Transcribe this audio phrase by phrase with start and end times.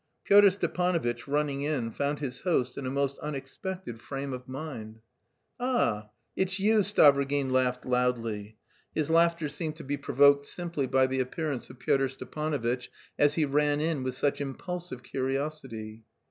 [0.25, 4.99] Pyotr Stepanovitch, running in, found his host in a most unexpected frame of mind.
[5.59, 8.57] "Ah, that's you!" Stavrogin laughed loudly;
[8.95, 13.45] his laughter seemed to be provoked simply by the appearance of Pyotr Stepanovitch as he
[13.45, 16.01] ran in with such impulsive curiosity.